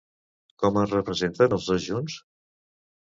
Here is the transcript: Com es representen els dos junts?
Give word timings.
Com 0.61 0.79
es 0.83 0.93
representen 0.95 1.53
els 1.57 1.67
dos 1.73 1.83
junts? 1.91 2.17